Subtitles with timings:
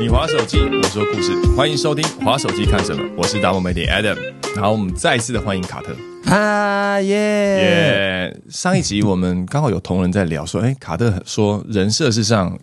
[0.00, 4.16] 你划手机，我说故事，欢迎收听《划手机看什么》，我是大漠媒体 Adam。
[4.60, 5.96] 好，我们再一次的欢迎卡特。
[6.30, 7.16] 啊耶！
[7.16, 8.40] 耶！
[8.48, 12.56] 上一集我们刚好有同仁在聊说，哎，卡特说人设是上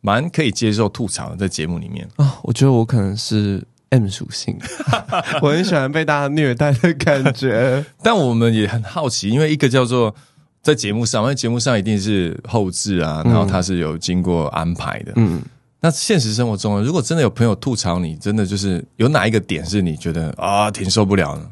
[0.00, 2.08] 蛮可以接受吐槽的，在节目里面。
[2.16, 4.58] 啊，我觉得我可能是 M 属性，
[5.42, 7.84] 我很喜欢被大家虐待的感觉。
[8.02, 10.14] 但我们也很好奇，因为一个叫做
[10.62, 15.12] 在节目上，因为节目上一定是后置啊，然后它是有经过安排的。
[15.16, 15.40] 嗯，
[15.80, 21.46] 那现实生活中呢，如果真的有朋友吐槽你，真的就是有哪一个点是你觉得啊挺受不了呢？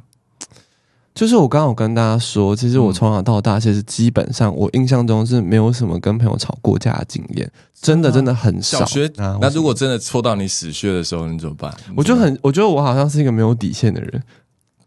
[1.14, 7.50] 就是我刚刚有跟大家说，其实我从小到大，其实基本上我印象中是没有什么跟朋友吵过架的经验，
[7.80, 8.78] 真的真的很少。
[8.78, 11.74] 小学啊那如果真的戳到你死穴的时候，你怎么办？
[11.96, 14.22] 我就很，我觉得我好像是一个没有底线的人，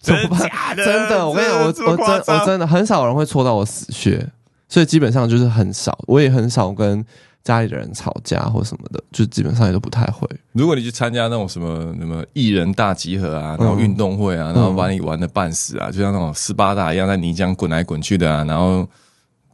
[0.02, 0.76] 怎么办？
[0.76, 4.28] 真的，我跟你讲，我我真我真的很少人会戳到我死穴，
[4.68, 7.06] 所以基本上就是很少，我也很少跟
[7.44, 10.28] 家里的人吵架或什么的，就基本上也都不太会。
[10.54, 18.88] 如果你去参加那种什么什么艺人大集合啊，然后运动会啊，然后把你玩的半死啊，就像那种斯巴达一样在泥浆滚来滚去的啊，然后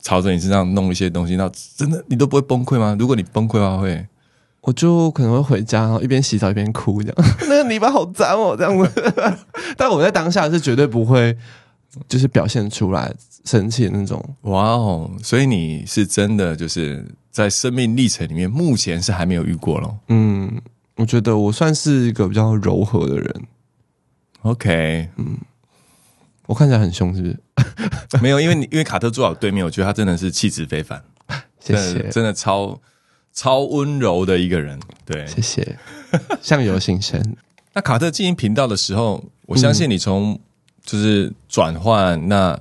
[0.02, 2.96] 朝着你身上弄一些东西，那真的你都不会崩溃吗？
[3.00, 4.06] 如果你崩溃的话，会
[4.68, 7.16] 我就可能会回家，然后一边洗澡一边哭，这样。
[7.48, 9.14] 那个泥巴好脏哦，这样子。
[9.78, 11.38] 但我在当下是绝对不会，
[12.10, 13.10] 就是表现出来
[13.46, 14.22] 生气的那种。
[14.42, 15.10] 哇哦！
[15.24, 19.98] 所以你是真的就是在生命历程里面，目前是还没有遇过咯。
[20.10, 20.62] 嗯，
[20.98, 23.44] 我觉得我算是一个比较柔和的人。
[24.42, 25.38] OK，嗯
[26.46, 27.38] 我看起来很凶，是不是？
[28.22, 31.02] 没有，因为你因为卡特坐我对面，我觉得他真的是气质非凡，
[31.62, 32.78] 谢谢，真的超
[33.38, 34.80] 超温柔的一个人。
[35.06, 35.78] 对，谢谢，
[36.42, 37.22] 相由心生。
[37.74, 40.40] 那卡特经营频道的时候，我相信你从
[40.84, 42.60] 就是转换，那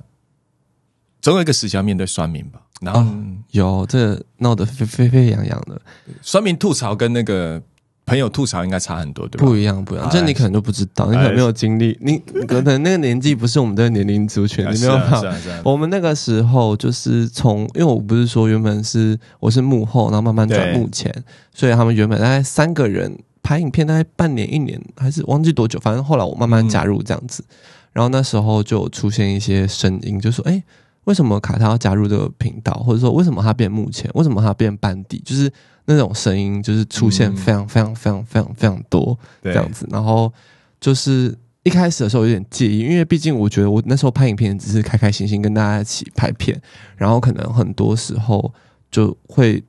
[1.19, 2.61] 总有一个时期要面对酸民吧？
[2.79, 3.03] 然后
[3.49, 5.81] 有这闹得沸沸沸扬扬的，
[6.21, 7.59] 酸民吐槽跟那个
[8.07, 9.45] 朋友吐槽应该差很多，对吧？
[9.45, 10.07] 不一样，不一样。
[10.07, 15.23] 哎这你可能都不知道，你可能没有经历，你你 可能那个年纪不是我们这个年龄族群，你没有办法
[15.63, 21.13] 我们那个时候就是从，因为我不是说原本是我是幕后，然后慢慢转幕前，
[21.53, 27.43] 所以他们原本大概三个人拍影片，大概半年一年还是忘记多久，反正后来我慢慢加入这样子，
[27.91, 30.63] 然后那时候就出现一些声音，就说哎。
[31.07, 35.49] 为什么卡他要加入这个频道，或者说为什么他变幕前，为什么他变班底，就是
[35.87, 39.87] 那种声音，就是出现非常非常非常非常非常多，对这样子。
[39.89, 40.31] 然后
[40.79, 46.61] 就是一开始的时候有点介意，因为毕竟我觉得我那时候拍影片只是开开心心跟大家一起拍片，
[46.95, 48.53] 然后可能很多时候
[48.91, 49.63] 就会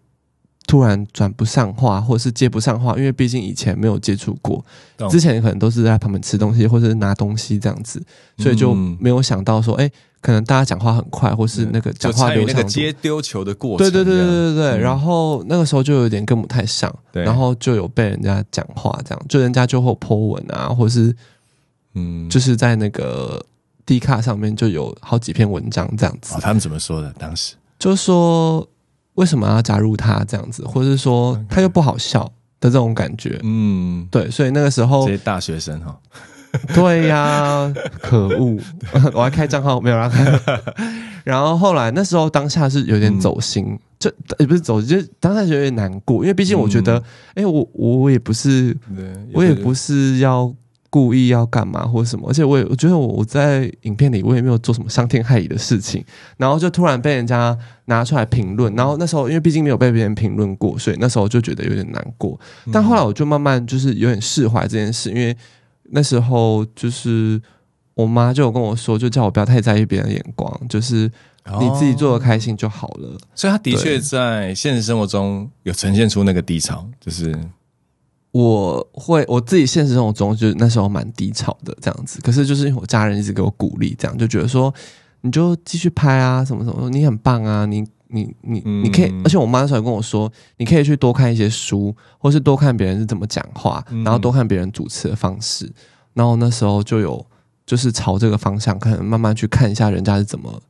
[0.68, 4.62] 突然转不上话，或者是接不上话，因为毕竟以前没有接触过，
[5.10, 8.00] 之前可能都是在旁边吃东西或者是拿东西这样子，
[8.36, 9.90] 所以就嗯没有想到说，哎、
[10.20, 14.80] 可能大家讲话很快，或是那个讲话流畅接丢球的过程，对对对对对对，嗯。
[14.80, 17.24] 然后那个时候就有点跟不太上，对。
[17.24, 21.16] 然后就有被人家讲话，这样就人家就会有 po 文啊，或是
[21.94, 23.42] 嗯，就是在那个
[23.86, 26.34] D 卡上面就有好几篇文章这样子。
[26.34, 27.10] 哦，，他们怎么说的？
[27.18, 27.54] 当时？
[27.78, 28.68] 就说
[29.18, 32.24] 为什么要加入他这样子，或者是说他又不好笑
[32.60, 35.98] 的这种感觉，嗯，对，所以那个时候这些大学生哈，
[36.72, 38.56] 对呀，可恶！
[39.12, 40.40] 我还开账号没有让开。
[41.24, 47.02] 然后后来那时候当下是有点走心，就也不是走心，就是当下就有点难过，因为毕竟我觉得，
[47.34, 48.74] 哎、我我也不是，
[49.34, 50.54] 我也不是要
[50.90, 56.04] 故意要干嘛或什么，而且我也我觉得我我在影片里我也没有做什么伤天害理的事情，
[56.36, 62.38] 然后就突然被人家拿出来评论，然后那时候因为毕竟没有被别人评论过，所以那时候就觉得有点难过。
[62.72, 65.36] 但后来我就慢慢就是有点释怀这件事，因为
[65.90, 67.40] 那时候就是
[67.94, 71.10] 我妈就有跟我说，就叫我不要太在意别人的眼光，就是
[71.60, 73.18] 你自己做的开心就好了。
[73.34, 77.34] 所以他的确在现实生活中有呈现出那个低潮，就是
[78.38, 84.72] 我会我自己现实生活中就是那时候蛮低潮的这样子，可是就是因为我家人一直给我鼓励，这样就觉得说
[85.22, 88.84] 你就继续拍啊，什么什么，你很棒啊，你你你嗯。
[88.84, 94.04] 你可以，而且我妈那时候跟我说，你可以去多看一些书，或是多看别人是怎么讲话，嗯。
[94.04, 95.68] 然后多看别人主持的方式，
[96.14, 97.26] 然后那时候就有
[97.66, 100.62] 就是朝这个方向，可能慢慢去看一下人家是怎么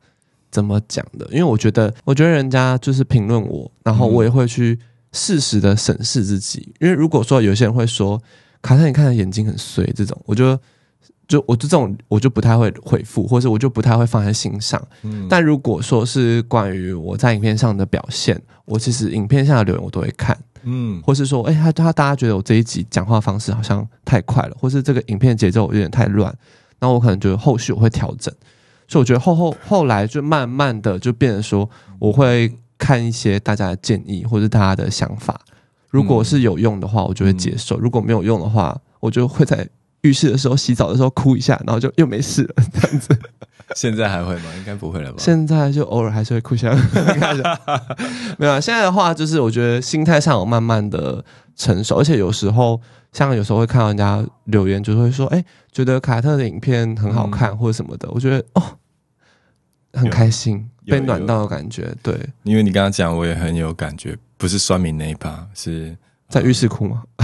[0.49, 4.79] 怎么讲的，因为我觉得，我觉得人家就是评论我，然后我也会去
[5.11, 8.21] 适时的审视自己，因为如果说有些人会说
[8.61, 10.57] 卡特你看的眼睛很碎这种，我就
[11.27, 14.81] 就我就这种我就不太会回复，或者我就不太会放在心上。
[15.03, 26.35] 嗯但如果说是关于我在影片上的表现，我其实影片下的留言我都会看，嗯或是说，哎、他他大家觉得我这一集讲话方式好像太快了，或是这个影片节奏有点太乱，
[26.79, 28.33] 那我可能觉得后续我会调整。
[28.87, 31.69] 所以我觉得后后后来就慢慢的就变成说，
[31.99, 35.39] 我会看一些大家的建议或者大家的想法，
[35.89, 39.67] 如果是有用的话，我就会接受；如果没有用的话，我就会在
[40.01, 43.19] 浴室的时候洗澡的时候哭一下，然后就又没事了， 这样子。
[43.75, 44.45] 现在还会吗？
[44.57, 45.17] 应该不会了吧？
[45.19, 46.73] 现在就偶尔还是会哭一下，
[48.39, 48.59] 没有。
[48.59, 51.23] 现在的话，就是我觉得心态上有慢慢的
[51.55, 52.81] 成熟，而且有时候
[53.13, 58.63] 像有时候会看到人家留言，就会说：“哎，觉得卡特的影片很好看，或者什么的。”我觉得哦，
[59.93, 61.93] 很开心，被暖到的感觉。
[62.01, 65.95] 对，因为你刚刚讲，我也很有感觉，不是酸民那一趴，是
[66.27, 67.03] 在浴室哭吗？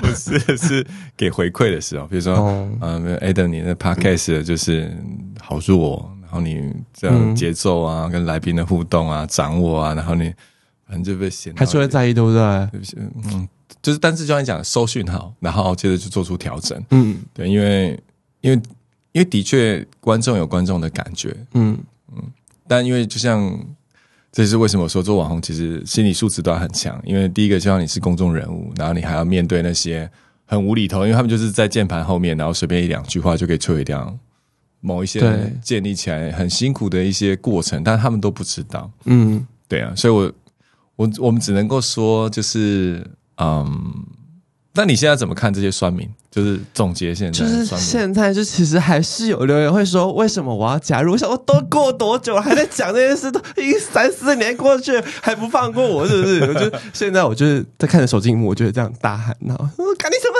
[0.00, 0.86] 不是，是
[1.16, 2.34] 给回馈的时候，比如说，
[2.80, 4.94] 嗯，Adam，你的 Podcast 就是
[5.40, 10.32] 好弱，然后你这样节奏啊，跟来宾的互动啊，掌握啊，然后你
[10.86, 12.40] 反正就被嫌，还是会在意，对不对？
[12.96, 13.48] 嗯，
[13.80, 16.82] 就是，但是就像你讲，收讯号，然后接着就做出调整。
[16.90, 17.98] 嗯，对，因为
[18.42, 18.62] 因为
[19.12, 21.78] 因为的确观众有观众的感觉，嗯
[22.14, 22.22] 嗯，
[22.72, 23.58] 但因为就像。
[24.34, 30.10] 这是为什么我说做网红其实心理素质都要很强，因为第一个就像你是公众人物，然后你还要面对那些
[30.46, 34.18] 很无厘头，因为他们就是在键盘后面，然后随便一两句话就可以摧毁掉
[34.80, 35.20] 某一些
[35.62, 38.90] 建立起来很辛苦的一些过程，但他们都不知道。
[39.04, 40.32] 嗯，对啊，所以我
[40.96, 43.92] 我我们只能够说就是嗯。
[44.74, 46.08] 那你现在怎么看这些酸民？
[46.30, 51.12] 就是总结现在，就是现在就其实还是有留言会说，为什么我要加入？
[51.12, 56.40] 我想我都过多久了，还在讲这件事，都 已经三四年过去，还不放过我，是不是？
[56.40, 60.31] 我就现在我就是在看着手机荧幕，我就会这样大喊，然后干你什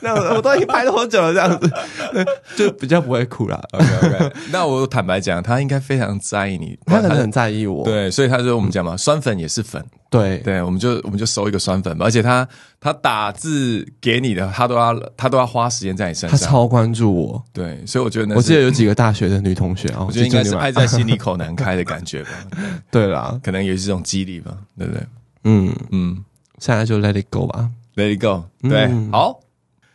[0.00, 1.32] 那样我都已经拍多久了？
[1.32, 1.70] 这样子
[2.56, 3.60] 就比较不会哭啦。
[3.72, 7.84] OK OK， 那我坦白讲，他应该非常在意你，他可能很在意我。
[7.84, 9.84] 对，所以他就我们讲嘛，酸粉也是粉。
[10.10, 12.46] 对对，我们就我们就收一个酸粉吧，而且他
[12.80, 17.42] 他打字给你的，他都要他都要花时间在你身上，他超关注我。
[17.52, 22.30] 对，所以我觉得，我记得有几个大学的女同学啊，我觉得应该是爱在心里口难开的感觉吧。
[22.92, 25.02] 对啦，可能也是这种激励吧，对不对？
[25.42, 26.24] 嗯嗯，
[26.58, 28.44] 现在就 Let it go 吧，Let it go。
[28.68, 29.40] 对，好。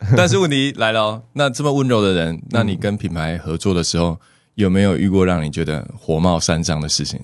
[0.16, 4.18] 但是问题来了，哦那这么温柔的人，那你跟品牌合作的时候，
[4.54, 7.20] 有没有遇过让你觉得火冒三丈的事情？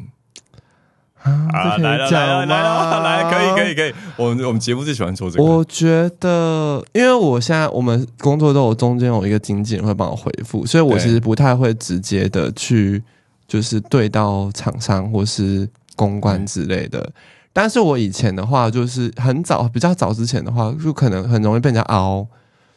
[1.22, 5.42] 啊，来了来了来了，来可以可以可以，我们我们节目最喜欢做这个。
[5.44, 13.02] 我觉得，因为我现在我们工作都有中间有一个经纪人会帮我回复，所以我其实不太会直接的去
[13.48, 17.10] 就是对到厂商或是公关之类的。
[17.52, 22.24] 但是我以前的话，就是很早比较早之前的话，就可能很容易被人家熬。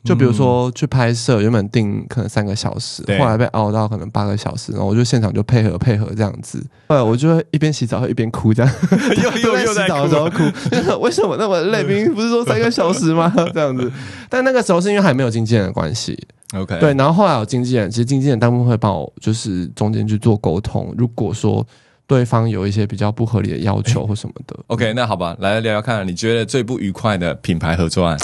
[0.03, 6.65] 就比如说去拍摄，原本定可能三个小时，后来被熬到可能八个小时，然后我就现场就配合配合这样子。
[6.87, 8.73] 对，我就会一边洗澡一边哭，这样
[9.21, 10.43] 又又又 在洗澡的时候哭。
[11.01, 11.83] 为什么那么累？
[11.83, 13.31] 明明不是说三个小时吗？
[13.53, 13.91] 这样子。
[14.29, 16.17] 但那个时候是因为还没有经纪人的关系。
[16.53, 16.79] OK。
[16.79, 20.93] 对，然后后来有经纪人，其实经纪人大部分会帮我，就是中间去做沟通。
[20.97, 21.65] 如果说
[22.07, 28.17] 对方有一些比较不合理的要求或什么的，OK，那好吧，来聊聊看，你觉得最不愉快的品牌合作案？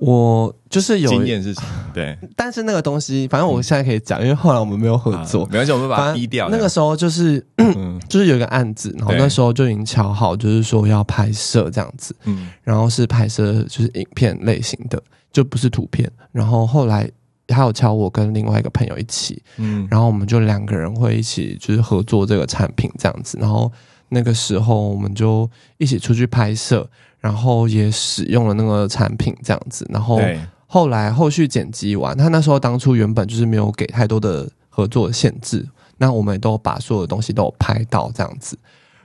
[0.00, 1.54] 我就是有经验是？
[1.92, 6.48] 对，但是那个东西，反正我现在可以讲，因为后来我们没有合作，没关系，我们把它低调。
[6.48, 7.44] 那个时候就是，
[8.08, 16.10] 就是有一个案子，然后那时候就已经敲好，就是说要拍摄这样子，嗯，然后是拍摄就是影片类型的，就不是图片。
[16.32, 17.10] 然后后来
[17.48, 23.36] 还有敲我跟另外一个朋友一起，嗯，然后我们就两个人会一起就是合作这个产品这样子。
[23.38, 23.70] 然后
[24.10, 26.88] 那个时候我们就一起出去拍摄。
[27.20, 30.18] 然后也使用了那个产品这样子，然后
[30.66, 38.58] 后来后续剪辑完，他那时候当初原本就是没有给太多的合作限制，那我们都把所有的东西都有拍到这样子，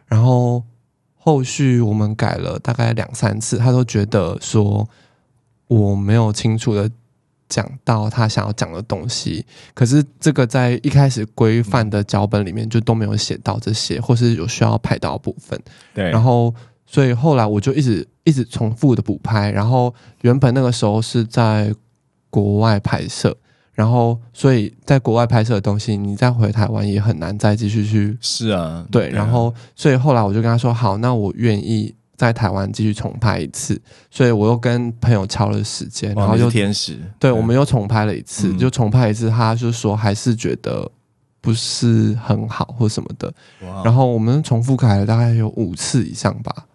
[0.07, 0.63] 然后
[1.17, 4.87] 后续我们改了大概两三次，他都觉得说
[5.67, 6.89] 我没有清楚的
[7.49, 15.59] 讲到他想要讲的东西，可是这个在一开始规范的脚本里面就都没有写到这些，或是有需要拍到部分，
[15.93, 16.53] 对，然后。
[16.87, 21.73] 所以后来我就一直一直重复的补拍，然后原本那个时候是在
[22.29, 23.35] 国外拍摄，
[23.73, 28.15] 然后所以在国外拍摄的东西，你再回台湾也很难再继续去。
[28.21, 33.79] 是啊，对，然后所以后来我就跟他说，好，那我愿意在台湾继续重拍一次。
[34.09, 40.89] 所以我又跟朋友敲了时间，然后又天使，对，我们又重拍了一次，就重拍一次，他就说还是觉得
[41.41, 43.33] 不是很好或什么的。
[43.83, 46.65] 然后我们重复改了大概有五次以上吧。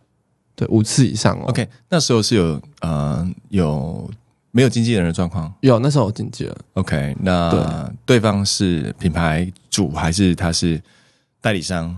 [0.55, 1.45] 对五次以上哦。
[1.49, 4.11] OK，那时候是有呃有
[4.51, 5.51] 没有经纪人的状况？
[5.61, 6.55] 有，那时候有经纪人。
[6.75, 10.79] OK，那对方是品牌主还是他是
[11.41, 11.97] 代理商？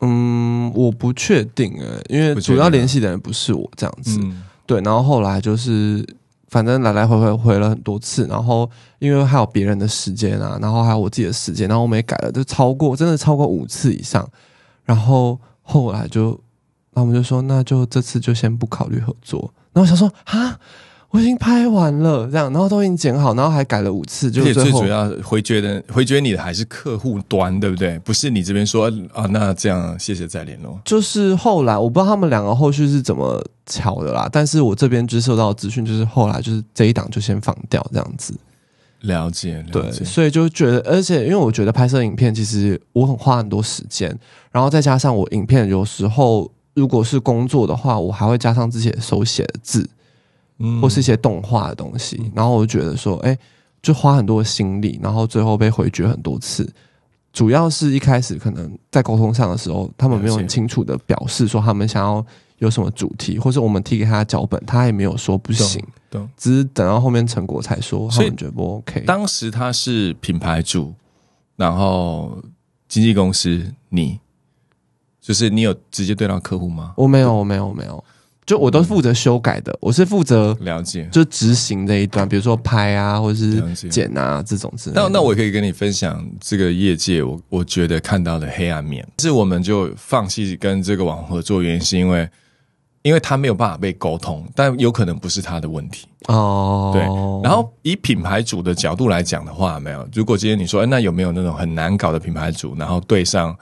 [0.00, 4.20] 嗯，我不确定诶，因为主要联系的人不是我这样子。
[4.66, 6.06] 对，然后后来就是
[6.48, 14.28] 反正来来回回回了很多次，然后因为还有别人的时间啊，然后还有我自己的时间，然后我们也改了，就超过真的超过五次以上。
[14.84, 16.38] 然后后来就，
[16.92, 19.52] 那我们就说，那就这次就先不考虑合作。
[19.72, 20.58] 然后我想说，啊，
[21.10, 27.98] 我已经拍完了，这样，然后都已经剪好，然后还改了五次，就最最主要回绝的回绝你的还是客户端，对不对？
[28.00, 30.78] 不是你这边说啊，那这样谢谢再联络。
[30.84, 38.34] 就是后来我不知道他们两个后续是怎么巧的啦，但是我这边接受到的资讯就是后来就是这一档就先放掉这样子。
[39.02, 40.04] 了解，了对，解。
[40.04, 44.14] 所以就觉得，而且因为我觉得拍摄影片其实我很花很多时间，
[44.50, 49.88] 然后再加上我影片有时候如果是工作的话，我还会加上自己的手写的字
[50.58, 53.36] 嗯或是一些动画的东西，然后我就觉得说，哎，
[53.80, 56.68] 就花很多心力，然后最后被回绝很多次。
[57.32, 62.24] 主要是一开始可能在沟通上的时候，他们没有很清楚的表示说他们想要
[62.56, 66.28] 有什么主题，或者我们提给他的脚本，他也没有说不行，懂。
[66.36, 69.02] 只是等到后面成果才说他们觉得不 OK。
[69.02, 70.92] 当时他是品牌主，
[71.54, 72.42] 然后
[72.88, 74.18] 经纪公司，你
[75.20, 76.94] 就是你有直接对到客户吗？
[76.96, 78.02] 我没有，我没有，我没有，
[78.48, 81.06] 就我都是负责修改的，我是负责了解。
[81.12, 85.02] 就执行这一段，比如说拍啊，或者是剪啊这种之类的。
[85.02, 92.26] 那那我可以跟你分享这个业界我我觉得看到的黑暗面，是我们就放弃跟这个网红合作，原因是因为
[93.02, 96.08] 因为他没有办法被沟通，但有可能不是他的问题。
[96.28, 97.02] 哦，对，
[97.46, 103.54] 然后以品牌主的角度来讲的话，没有，如果今天你说，哎，那有没有那种很难搞的品牌主，然后对上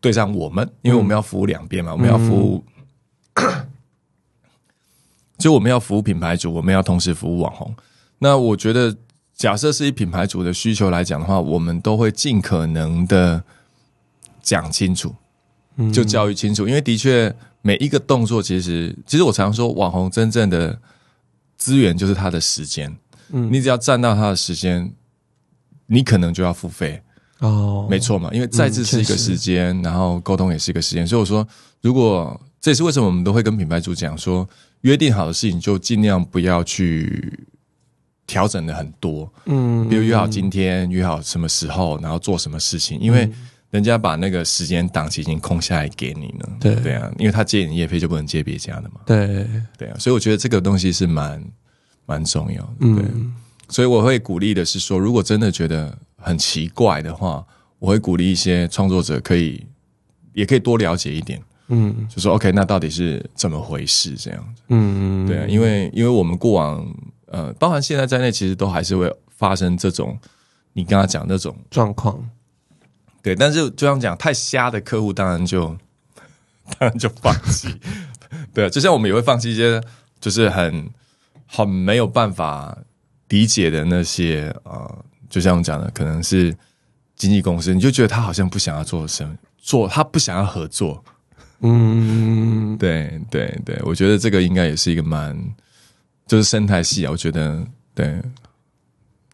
[0.00, 2.64] 对上我们，因为我们要服务两边嘛，我们要服务，
[5.38, 7.72] 就我们要服务品牌主，我们要同时服务网红。
[8.18, 8.94] 那我觉得，
[9.36, 13.42] 假设是以品牌主的需求来讲的话，我们都会尽可能的
[14.42, 15.14] 讲清楚，
[15.92, 20.76] 就教育清楚，因为的确每一个动作，其实其实我常说，网红真正的
[21.56, 22.94] 资源就是他的时间，
[23.30, 23.48] 嗯。
[23.52, 24.92] 你只要占到他的时间，
[25.86, 27.00] 你可能就要付费，
[27.38, 31.46] 哦，没错嘛，因为再次是一个时间，然后沟通也是一个时间，所以我说，
[31.80, 34.48] 如果这也是为什么我们都会跟品牌主讲说，
[34.82, 37.38] 约定好的事情就尽量不要去
[38.26, 43.30] 调整的很多，嗯比如约好今天，约好什么时候，然后做什么事情，因为
[43.70, 46.74] 人家把那个时间档期已经空下来给你了，对。
[46.76, 51.42] 对啊，因为他借你业费就不能借别家的嘛，对，对啊，所以我觉得这个东西是蛮
[52.06, 53.34] 蛮重要的，对，嗯
[53.70, 57.44] 所以我会鼓励的是说，如果真的觉得很奇怪的话，
[57.78, 59.66] 我会鼓励一些创作者可以
[60.32, 61.38] 也可以多了解一点，
[61.68, 64.62] 嗯就说 OK，那到底是怎么回事这样子。
[64.68, 66.86] 嗯，对啊，因为因为我们过往
[67.26, 70.18] 呃，包含现在在内，其实都还是会发生这种
[70.72, 72.26] 你刚刚讲那种状况，
[73.22, 75.76] 对，但是就像讲太瞎的客户，当然就
[76.78, 77.68] 当然就放弃。
[78.54, 79.80] 对啊，就像我们也会放弃一些
[80.20, 80.88] 就是很
[81.46, 82.76] 很没有办法
[83.28, 86.56] 理解的那些呃，就像我讲的，可能是
[87.14, 91.04] 经纪公司，你就觉得他好像不想要做什么，做他不想要合作。
[91.60, 95.36] 嗯，对对对，我觉得这个应该也是一个蛮
[96.26, 98.20] 就是生态系啊，我觉得对。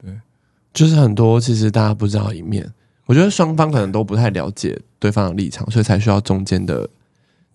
[0.01, 0.13] 对
[0.73, 2.69] 就是很多其实大家不知道一面，
[3.07, 6.89] 我觉得双方可能都不太了解对方的立场，所以才需要中间的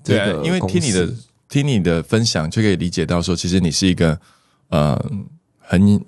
[0.04, 1.14] 这对啊个，因为听你的
[1.50, 4.20] 听你的分享，就可以理解到说，其实你是一个
[4.70, 5.12] 呃
[5.60, 6.00] 很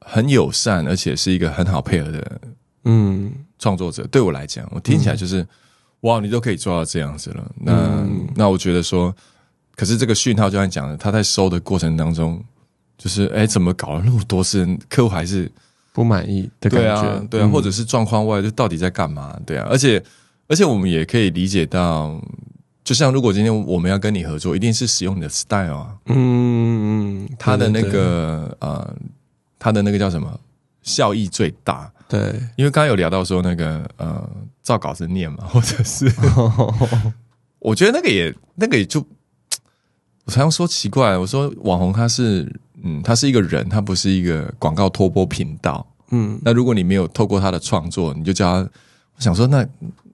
[0.00, 2.40] 很友善，而且是一个很好配合的
[2.84, 3.32] 嗯。
[3.58, 4.06] 创作者。
[4.08, 5.44] 对我来讲，我听起来就是、
[6.00, 7.52] 哇，你都可以做到这样子了。
[7.60, 8.28] 那、嗯。
[8.34, 9.14] 那我觉得说，
[9.74, 12.42] 可是这个讯号就像你讲的，他在收的过程当中，
[12.96, 15.50] 就是哎，怎么搞了那么多次，客户还是
[15.92, 17.50] 不满意的感对觉，啊，对啊，嗯。
[17.50, 19.38] 或者是状况外，就到底在干嘛？
[19.46, 20.02] 对啊，而且
[20.48, 22.20] 而且我们也可以理解到，
[22.84, 28.96] 就像如果今天我们要跟你合作，一定是使用你的 style 啊，嗯嗯，它的那对个呃，
[29.58, 30.38] 他的那个叫什么
[30.86, 31.92] 效益最大。
[32.08, 34.30] 对因为刚刚有聊到说那个呃，
[34.62, 36.08] 照稿子念嘛， 或者是
[37.58, 39.00] 我觉得那个也那个也就，
[40.24, 42.48] 我常常说奇怪，我说网红他是
[42.84, 45.84] 嗯，他是一个人，他不是一个广告拖播频道。
[46.12, 48.70] 嗯那如果你没有透过他的创作，你就叫他，
[49.16, 49.66] 我想说那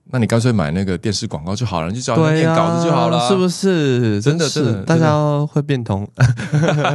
[0.05, 4.19] 那你干脆买那个电视广告就好了，你就叫他，念稿子就好了，是不是？
[4.19, 6.07] 真的是真的大家会变通，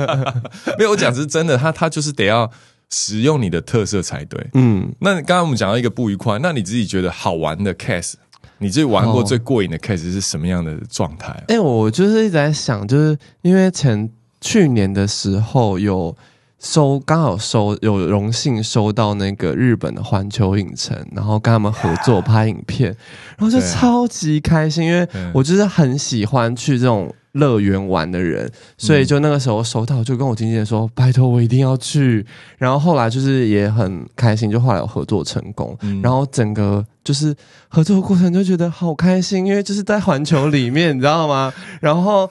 [0.77, 2.51] 没有，我讲的是真的，他他就是得要
[2.91, 4.47] 使用你的特色才对。
[4.55, 8.15] 嗯，那刚刚我们讲到一个不愉快，那你自己觉得好玩的 case，
[8.59, 11.45] 你自己玩过哦最过瘾的 case 是什么样的状态啊？
[11.49, 14.09] 哎、我就是一直在想，就是因为前
[14.41, 16.17] 去年的时候有
[16.59, 22.97] 收，刚好收有荣幸收到那个日本的环球影城，然后跟他们合作拍影片，
[23.37, 32.25] 然后就超级开心，因为我就是很喜欢去这种乐园玩的人，所以就那个时候收到，就跟我经纪人说：“拜托，我一定要去。”
[32.57, 35.77] 然后后来就是也很开心，就后来有合作成功。
[36.03, 37.35] 然后整个就是
[37.69, 41.53] 合作过程就觉得好开心，因为就是在环球里面，你知道吗？
[41.81, 42.29] 然后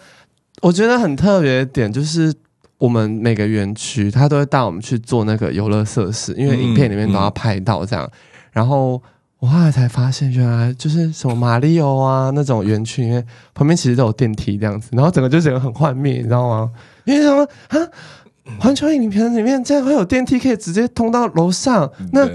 [0.61, 2.33] 我觉得很特别的点就是，
[2.77, 8.09] 我们每个园区他都会带我们去做那个游乐设施，因为影片里面都要拍到这样。
[8.51, 9.01] 然后。
[9.39, 16.71] 我后来才发现，原来就是什么马里奥啊那种园区，因为旁边其实都有电梯这样子，然后整个就整个很幻灭，你知道吗？
[17.05, 17.87] 因为什么啊？
[18.59, 22.25] 环球影城里面竟然会有电梯可以直接通到楼上，那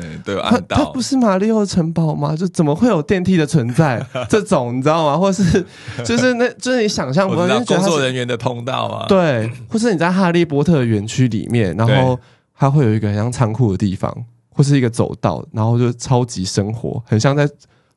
[0.42, 2.36] 它它不是马里奥城堡吗？
[2.36, 4.04] 就怎么会有电梯的存在？
[4.28, 5.16] 这种你知道吗？
[5.16, 5.64] 或是
[6.04, 9.06] 就是那就是你想象不到工作人员的通道啊？
[9.08, 12.20] 对，或是你在哈利波特园区里面，然后
[12.54, 14.14] 它会有一个很像仓库的地方。
[14.54, 17.48] 或是一个走道，然后就超级生活，很像在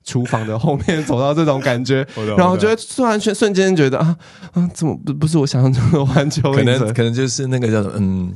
[0.04, 2.06] 厨房的后面走到这种感觉，
[2.38, 4.16] 然后觉得突然瞬瞬间觉得啊
[4.54, 6.52] 啊，怎么不不是我想象中的环球？
[6.54, 8.32] 可能可能就是那个叫嗯，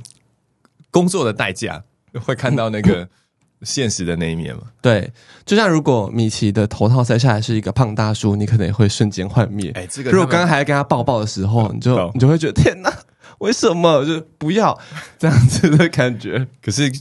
[0.89, 1.83] 工作的代价，
[2.25, 3.07] 会看到那个
[3.61, 4.63] 现实的那一面嘛？
[4.81, 5.11] 对，
[5.45, 9.69] 就像如果米奇的头套摘下来是一个胖大叔，你可能也会瞬间幻灭。
[9.75, 12.91] 哎，这个如果刚刚还跟他抱抱的时候，你就你就会觉得天哪，
[13.37, 14.75] 为什么就不要
[15.19, 16.47] 这样子的感觉？
[16.63, 16.91] 可是。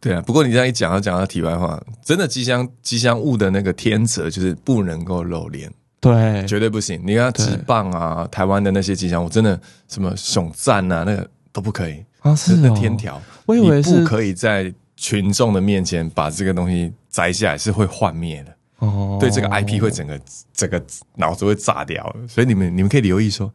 [0.00, 7.02] 对啊，不过你这样一讲，要讲到题外话，真的吉祥吉祥物的那个天则就是不能够露脸，对，绝对不行。
[7.04, 13.20] 你看直棒啊，台湾的那些吉祥物，真的什么熊赞啊，那个都不可以啊，是天条。
[13.46, 19.16] 我以为是不可以在群众的面前把这个东西摘下来，是会幻灭的哦。
[19.20, 20.20] 对这个 IP 会整个
[20.52, 20.80] 整个
[21.16, 22.16] 脑子会炸掉。
[22.28, 23.52] 所以你们你们可以留意说，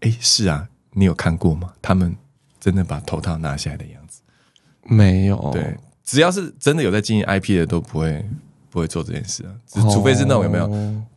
[0.00, 1.72] 哎，是啊，你有看过吗？
[1.80, 2.16] 他们
[2.58, 4.20] 真的把头套拿下来的样子。
[4.86, 5.74] 没有，对，
[6.04, 8.24] 只要是真的有在经营 IP 的，都不会
[8.70, 9.50] 不会做这件事啊，
[9.90, 10.70] 除非是那种有没有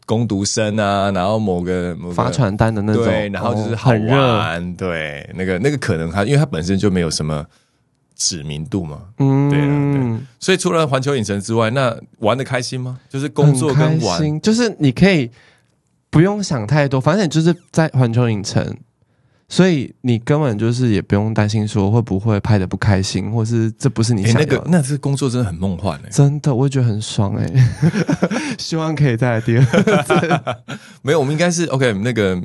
[0.06, 7.46] 攻读生啊，然后某个发传单的那种，对，然后就是很热，对，那个那个可能他，因为他本身就没有什么
[8.16, 12.98] 知名度嘛，嗯，对对，所以除了环球影城之外，那玩的开心吗？
[13.10, 15.30] 就是工作跟玩，就是你可以
[16.10, 18.78] 不用想太多，反正就是在环球影城。
[19.50, 27.50] 所以你根本就是也不用担心说会不会拍的不开心，或是这不是你想要那个，那是工作真的很梦幻哎，真的，我也觉得很爽哎，
[28.60, 30.42] 希望可以再来第二次。
[31.02, 32.38] 没有，我们应该是 OK，那个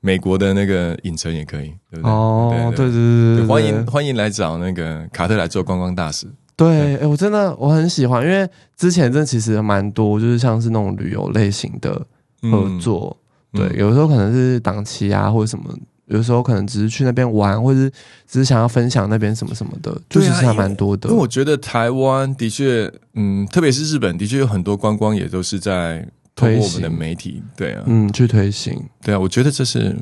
[0.00, 2.10] 美国的那个影城也可以，对不对？
[2.10, 6.26] 哦，对对对对，欢迎欢迎来找那个卡特来做观光大使。
[6.54, 12.06] 对，哎，我真的我很喜欢，因为之前真的其实蛮多，就是像是那种旅游类型的
[12.42, 13.16] 合作，
[13.54, 15.64] 对，有时候可能是档期啊或者什么。
[16.08, 17.90] 有时候可能只是去那边玩，或者是
[18.26, 21.08] 只是想要分享那边什么什么的，就是还蛮多的。
[21.08, 29.94] 因为我觉得台湾的确，嗯，特别是日本，的确有很多观光也都是在通过我们的媒体，对啊，嗯，去推行，对啊，我觉得这是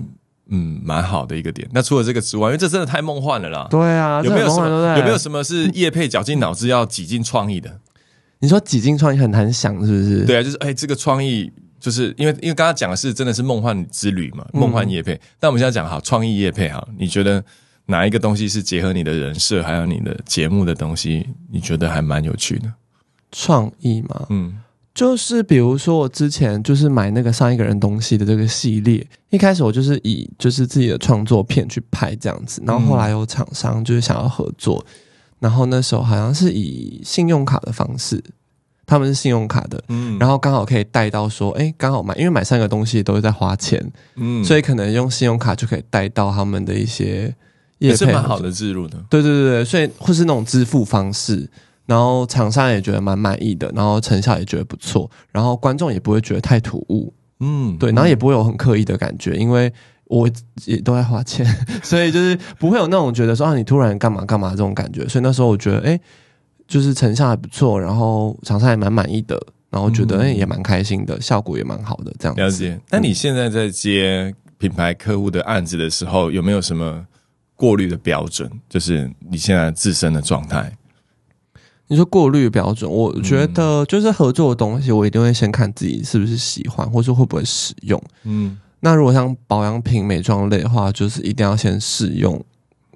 [0.48, 1.68] 嗯蛮好的一个点。
[1.72, 7.80] 那除了这个之外，因为这真的太梦幻了啦，对啊，有没有什么有没有什么是叶配绞尽脑汁要挤进创意的？
[8.38, 10.24] 你说挤进创意很难想，是不是？
[10.24, 11.50] 对啊，就是哎，这个创意。
[11.78, 15.20] 就是因为因为刚刚讲的是真的是梦幻之旅嘛，梦幻夜配。
[15.38, 17.44] 但我们现在讲好创意夜配哈，你觉得
[17.86, 21.26] 哪一个东西是结合你的人设还有你的节目的东西？
[21.50, 22.72] 你觉得还蛮有趣的
[23.30, 24.26] 创意嘛？
[24.30, 24.58] 嗯，
[24.94, 34.84] 就是比如说我之前就是买那个上一个人东西的这个系列，一开始我就是以就是自己的创作片去拍这样子，然后后来有厂商就是想要合作，
[35.38, 38.22] 然后那时候好像是以信用卡的方式。
[38.86, 47.34] 他们是信用卡的，嗯，然后刚好可以带到说，哎，刚好买，因为买三个东西都是在花钱，嗯，所以可能用信用卡就可以带到他们的一些，
[47.78, 51.50] 也是蛮好的置入的，对对对对，所以或是那种支付方式，
[51.84, 59.72] 然后厂商也觉得蛮满意的，然后成效也觉得不错，然后观众也不会觉得太突兀，嗯，对，然后也不会有很刻意的感觉，因为
[60.04, 60.30] 我
[60.64, 61.44] 也都在花钱，
[61.82, 66.00] 所以就是不会有那种觉得说啊你突然干嘛干嘛这种感觉，所以那时候我觉得，哎。
[66.66, 72.80] 就是成效还不错，然后厂商也蛮满意的，然后觉得哎也蛮开心的，效果也蛮好的，这样了解。
[72.90, 77.06] 那你现在在接品牌客户的案子的时候，有没有什么
[77.54, 78.50] 过滤的标准？
[78.68, 80.72] 就是你现在自身的状态？
[81.88, 88.02] 你说过滤标准，我觉得就是合作的东西，我一定会先看自己是不是喜欢，或者会不会使用。
[88.24, 92.44] 嗯，那如果像保养品、美妆类的话，就是一定要先试用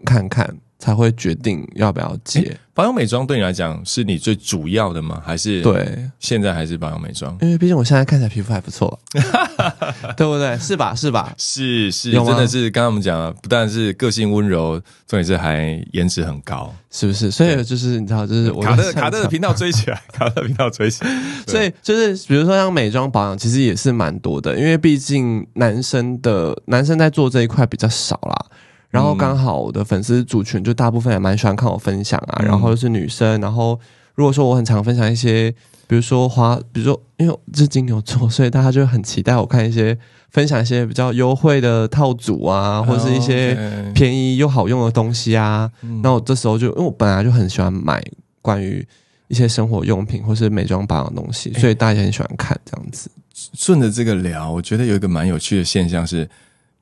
[0.04, 0.56] 看看。
[0.80, 2.56] 才会决定要不要接。
[2.72, 5.22] 保养美妆对你来讲是你最主要的吗？
[5.22, 7.36] 还是对，现在还是保养美妆？
[7.42, 8.98] 因为毕竟我现在看起来皮肤还不错，
[10.16, 10.56] 对不对？
[10.56, 10.94] 是吧？
[10.94, 11.34] 是吧？
[11.36, 16.74] 是是，真的是刚刚我们讲了，不但是个性温柔，重点是还颜值很高。
[16.90, 17.30] 是不是？
[17.30, 21.10] 所以就是你知道，就是我卡特卡特的长频道追起来， 卡特的频道追起来。
[21.46, 28.46] 所以就是比如说像美妆保养，其实也是蛮多的，因为毕竟男生的男生在做这一块比较少啦。
[28.90, 33.78] 然后刚好我的粉丝族群就大部分也蛮喜欢看我分享啊，嗯然后又是女生，然后
[34.14, 35.50] 如果说我很常分享一些，
[35.86, 39.96] 比如说花，比如说因为我是金牛座，所以大家就很期待我看一些
[40.30, 43.56] 分享一些比较优惠的套组啊，或是一些
[43.94, 45.70] 便宜又好用的东西啊。
[45.82, 48.02] 嗯那我这时候就因为我本来就很喜欢买
[48.42, 48.86] 关于
[49.28, 53.08] 一些生活用品或是美妆保养的东西，所以大家也很喜欢看这样子。
[53.54, 56.28] 顺着这个聊，我觉得有一个蛮有趣的现象是，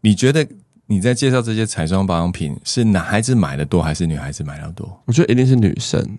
[0.00, 0.46] 你觉得
[0.90, 5.00] 你在介绍这些彩妆保养品是男孩子买的多还是女孩子买的多？
[5.04, 6.18] 我觉得一定是女生，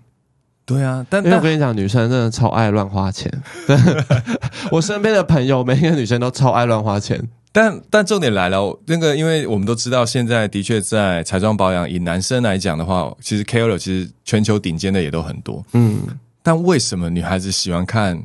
[0.64, 3.32] 对啊，但但因为我跟你讲，女生真的超爱乱花钱。
[3.66, 3.76] 对
[4.72, 7.20] 我身边的朋友，每一个女生都超爱乱花钱。
[7.52, 15.66] 但但重点来了，那个因为我们都知道，现在的确在彩妆保养，以男生来讲的话，其实 KOL 其实全球顶尖的也都很多。
[15.74, 16.00] 嗯，
[16.44, 18.22] 但为什么女孩子喜欢看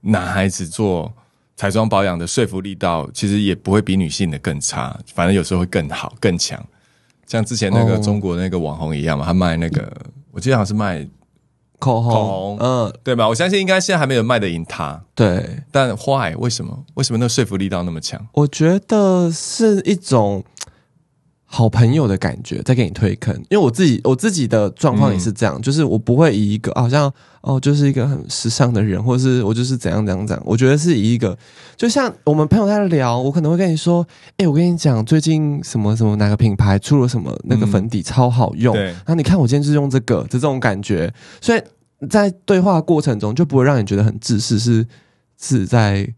[0.00, 1.12] 男孩子做
[1.62, 6.60] 彩妆保养的说服力道，其实也不会比女性的更差，反正有时候会更好更强。
[7.24, 9.96] 像之前那个哦中国那个网红一样嘛，他卖那个，
[10.32, 11.06] 我记得好像是卖
[11.78, 13.28] 口红，口红嗯，对吧？
[13.28, 16.84] 我相信应该现在还没有卖得赢他，对，但 why 为什么？
[16.94, 18.26] 为什么那个说服力道那么强？
[18.32, 20.42] 我觉得是一种
[21.54, 23.34] 好朋友的感觉，在给你推坑。
[23.50, 27.12] 因为我自己我自己的状况也是这样，就是我不会以一个好像
[27.42, 30.42] 哦，就是一个很时尚的人，或者是我就是怎样怎样怎样。
[30.46, 31.36] 我觉得是以一个，
[31.76, 34.06] 就像我们朋友在聊，我可能会跟你说，
[34.38, 41.60] 哎、我跟你讲，最近什么什么哪个品牌出了什么那个粉底超好用，对然后你看我今天就是用这个就这种感觉，所以
[42.08, 44.86] 在对话过程中就不会让你觉得很自私，是
[45.38, 46.08] 是在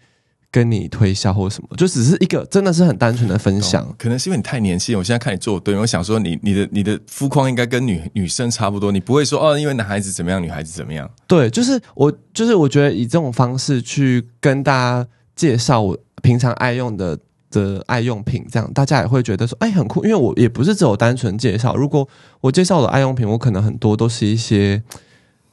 [0.54, 3.84] 跟你推销或什么，就只是一个真的是很单纯的分享。
[3.98, 11.10] 可能是因为你太年轻，我现在看你做我对面，我想说你你的你的肤况应该跟女女生差不多，你不会说哦，因为男孩子怎么样，女孩子怎么样。
[11.26, 17.18] 对，就是我就是我觉得以这种方式去跟大家介绍我平常爱用的。
[17.50, 20.02] 的爱用品，这样大家也会觉得说，哎，很酷。
[20.04, 22.08] 因为我也不是只有单纯介绍，如果
[22.40, 24.82] 我介绍我的爱用品，我可能很多都是一些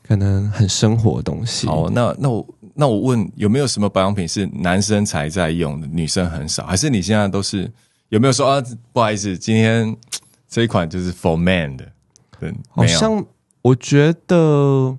[0.08, 1.68] 可能很生活的东西。
[1.68, 6.66] 哦，那那我那我问，有没有什么保养品是男生才在用的，女生很少？
[6.66, 7.70] 还是你现在都是
[8.10, 8.64] 有没有说啊？
[8.94, 9.96] 不好意思，今天
[10.50, 11.86] 这一款就是 for man 的，
[12.40, 13.24] 对，好像
[13.62, 14.98] 我觉得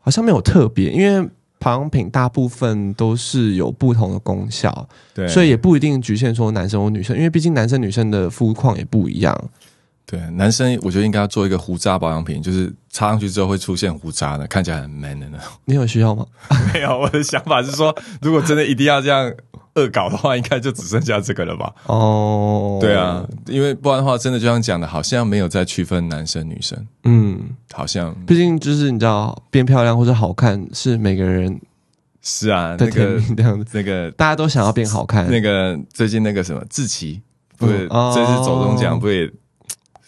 [0.00, 9.50] 好像没有特别，因为保养品大部分都是有不同的功效，对，所以也不一定局限说男生或女生，因为毕竟男生女生的肤况也不一样。
[10.06, 15.48] 对男生，我觉得应该要做一个胡渣保养品，就是擦上去之后会出现胡渣的，看起来很 man 的那种。
[15.64, 16.24] 你有需要吗？
[16.72, 17.92] 没有，我的想法是说，
[18.22, 19.32] 如果真的一定要这样
[19.74, 21.74] 恶搞的话，应该就只剩下这个了吧？
[21.86, 27.40] 哦，对啊，，因为不然的话，真的就像讲的，好像没有在区分男生女生，嗯，
[27.72, 31.60] 好像毕竟就是你知道，变漂亮或者好看是每个人
[32.22, 35.28] 是啊，那个样子，那个大家都想要变好看。
[35.28, 37.20] 那个最近那个什么志奇，
[37.58, 39.28] 不是、嗯哦这次走中奖不也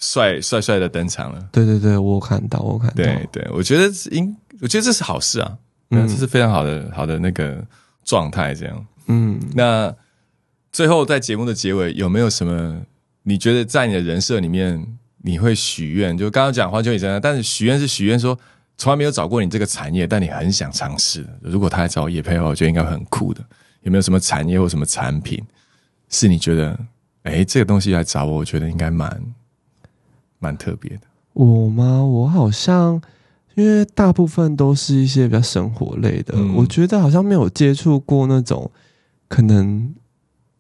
[0.01, 1.49] 帅帅帅的登场了？
[1.51, 2.95] 对对对，我有看到，我有看到。
[2.95, 5.59] 对对，我觉得是应，我觉得这是好事啊，
[5.91, 7.65] 嗯嗯，这是非常好的好的那个
[8.05, 8.87] 状态，这样。
[9.07, 9.95] 嗯，那
[10.71, 12.83] 最后在节目的结尾，有没有什么
[13.23, 16.17] 你觉得在你的人设里面你会许愿？
[16.17, 18.39] 就刚刚讲环球影城，但是许愿是许愿说
[18.77, 21.27] 从来没有找过你这个产业，但你很想尝试。
[21.41, 23.45] 如果他来找叶配的话，我觉得应该会很酷的。
[23.83, 25.43] 有没有什么产业或什么产品
[26.09, 26.79] 是你觉得，
[27.23, 29.21] 哎，这个东西来找我，我觉得应该蛮
[30.39, 31.03] 蛮特别的。
[31.33, 32.05] 我吗？
[32.05, 33.01] 我好像
[33.55, 38.71] 因为大部分都是一些比较生活类的，嗯我觉得好像没有接触过那种
[39.29, 39.95] 可能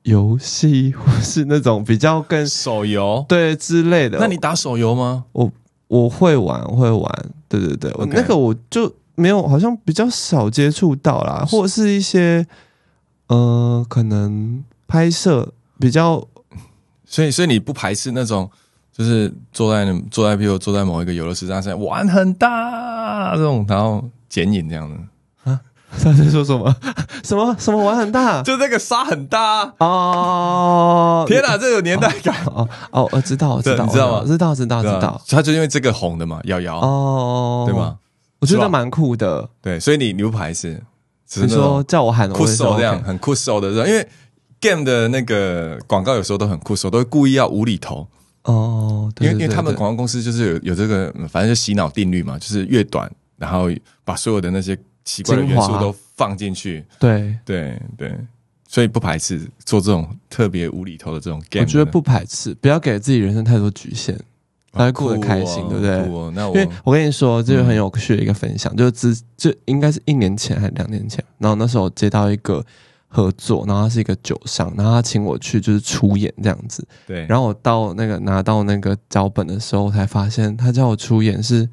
[0.02, 3.24] 游戏或是那种比较更手游？
[3.28, 4.18] 对之类的。
[4.18, 5.24] 那你打手游吗？
[5.32, 5.50] 我
[5.88, 12.46] 我会玩，我会玩，对对对 OK 那个我就没有，好像比较少接触到啦，或者是一些
[13.26, 16.26] 呃，可能拍摄比较
[17.04, 18.50] 所以，所以你不排斥那种，
[18.98, 24.96] 就是坐在那坐在，比如坐在某一个游乐池上，上玩很大这种，然后剪影这样的，
[26.02, 26.74] 他在说什么？
[27.24, 29.72] 什么什么玩很大就那个沙很大。
[29.78, 31.24] 哦！
[31.26, 35.20] 天哪，这有年代感，哦哦，我知道，我知道，对你知道吗知道，知道，知道。
[35.28, 37.96] 他就因为这个红的嘛，瑶瑶，哦，对吗？？
[38.40, 39.48] 我觉得蛮酷的。
[39.62, 40.82] 对，所以你牛排是
[41.36, 44.06] 你说叫我喊，酷手这样很酷手的因为
[44.60, 48.06] game 的那个广告有时候都很酷手，都会故意要无厘头，
[48.48, 53.68] 哦，对因为因为他们广告公司就是有有这个，嗯反正就洗脑定律嘛，就是越短，然后
[54.04, 58.18] 把所有的那些奇怪的元素都放进去，对，对对，
[58.66, 61.62] 所以不排斥做这种特别无厘头的这种 game。
[61.62, 64.18] 我觉得不排斥，不要给自己人生太多局限，
[64.72, 65.98] 还会过得开心，对不对？
[66.34, 72.64] 那因为我我跟你说，这个很有趣的一个分享，就是之就应该是一年前还是两年前，然后那时候接到一个
[73.08, 81.68] 合作，然后他是一个酒商，然后他请我去就是出演这样子，对，然后我到那个拿到那个脚本的时候，才发现他叫我出演是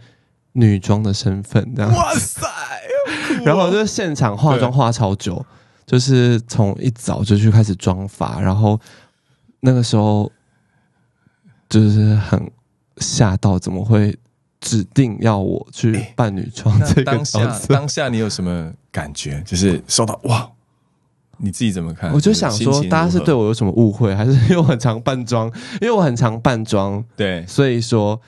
[0.53, 2.47] 女装的身份这样，哇塞，
[3.43, 5.45] 然后我就现场化妆化超久，
[5.85, 8.79] 就是从一早就去开始妆发，然后
[9.59, 10.31] 那个时候
[11.67, 12.49] 就是很
[12.97, 14.17] 吓到，怎么会
[14.61, 17.73] 指定要我去扮女装那这个当角下色？
[17.73, 19.43] 当下你有什么感觉？
[19.45, 20.49] 就是收到哇，
[21.37, 22.11] 你自己怎么看？
[22.13, 25.47] 我就想说，大家是对我我有什么误会，还是因为我很常扮装？
[25.81, 28.19] 因为我很常扮装，对所以说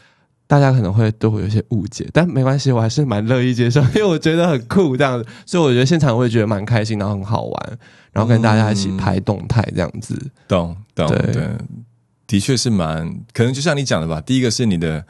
[0.48, 7.78] 大家可能会对我有些误解，但没关系，我还是蛮乐意接受， 因为我觉得很酷这样子，所以我觉得现场我也觉得蛮开心，然后很好玩，
[8.12, 10.16] 然后跟大家一起拍动态这样子。
[10.48, 11.50] 懂懂对对，
[12.26, 14.22] 的确是蛮可能，就像你讲的吧。
[14.22, 15.04] 第一个是你的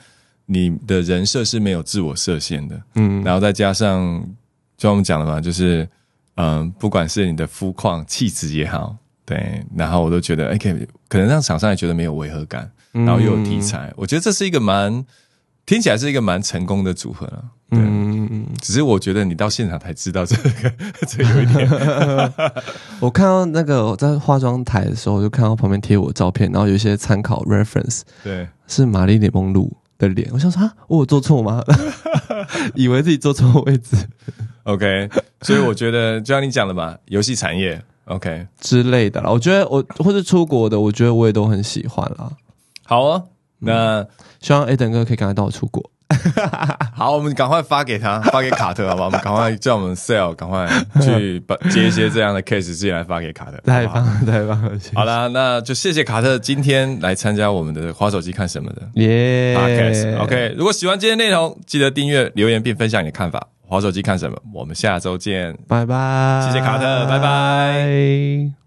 [0.48, 4.20] 你的人设是没有自我设限的，嗯，然后再加上
[4.78, 5.88] 就像我们讲的嘛，就是
[6.38, 8.96] 嗯，不管是你的肤况、气质也好，
[9.26, 10.58] 对，然后我都觉得，哎，
[11.08, 15.06] 可能让厂商也觉得没有违和感，然后又有题材，我觉得这是一个蛮
[15.66, 17.44] 听起来是一个蛮成功的组合了。
[17.70, 20.74] 对，嗯，只是我觉得你到现场才知道这个，
[21.06, 21.70] 这有一点
[23.02, 28.48] 我看到那个我在化妆台的时候，我就看到旁边贴我照片，然后有一些参考 reference 对。
[28.68, 31.64] 是玛丽莲梦露的脸，我想说啊，我有做错吗？
[32.76, 33.96] 以为自己做错位置
[34.64, 35.10] OK，
[35.42, 39.30] 所以我觉得就像你讲的嘛，游戏产业 OK 之类的啦。
[39.30, 42.32] 我觉得我或者出国的，我觉得我也都很喜欢啦。
[42.86, 43.24] 好啊，
[43.60, 44.06] 那
[44.42, 45.90] 希望 A 等哥可以赶快带我出国。
[46.96, 49.06] 好，我们赶快发给他，发给卡特，好不好？
[49.06, 50.68] 我们赶快叫我们 sale 赶快
[51.02, 54.72] 去把接一些这样的 case，自己来发给卡特， 太棒了，太棒了！
[54.96, 59.56] 好啦，那就谢谢卡特今天来参加我们的花手机看什么的耶。
[60.20, 63.48] OK，如果喜欢今天内容，记得订阅、留言并分享你的看法。
[63.70, 64.38] 花手机看什么？
[64.54, 65.54] 我们下周见。
[65.68, 68.67] 拜拜，谢谢卡特拜拜。